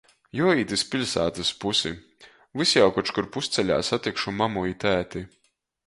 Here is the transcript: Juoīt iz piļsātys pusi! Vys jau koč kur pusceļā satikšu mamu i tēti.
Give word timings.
Juoīt 0.37 0.71
iz 0.77 0.83
piļsātys 0.93 1.51
pusi! 1.65 1.91
Vys 2.63 2.73
jau 2.79 2.89
koč 2.99 3.15
kur 3.19 3.31
pusceļā 3.37 3.79
satikšu 3.93 4.39
mamu 4.43 4.69
i 4.73 4.79
tēti. 4.87 5.29